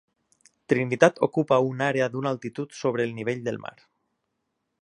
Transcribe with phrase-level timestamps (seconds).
[0.71, 3.75] Trinitat ocupa una àrea d'una altitud sobre el nivell del mar.